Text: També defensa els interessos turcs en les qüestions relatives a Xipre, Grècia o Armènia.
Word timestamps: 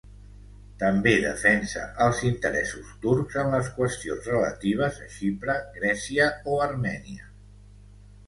També 0.83 1.11
defensa 1.23 1.81
els 2.05 2.21
interessos 2.29 2.87
turcs 3.03 3.37
en 3.43 3.53
les 3.55 3.69
qüestions 3.75 4.29
relatives 4.33 4.97
a 5.09 5.09
Xipre, 5.17 5.57
Grècia 5.77 6.31
o 6.55 6.57
Armènia. 6.67 7.29